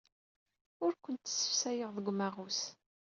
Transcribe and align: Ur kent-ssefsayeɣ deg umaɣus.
Ur 0.85 0.93
kent-ssefsayeɣ 1.03 1.89
deg 1.95 2.07
umaɣus. 2.11 2.61